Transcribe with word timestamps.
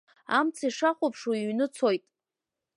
Амца 0.37 0.63
ишахәаԥшуа 0.67 1.35
иҩны 1.37 1.65
ицоит. 1.69 2.03